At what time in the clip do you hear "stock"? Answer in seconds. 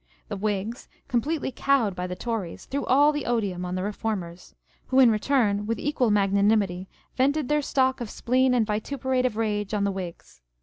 7.61-8.01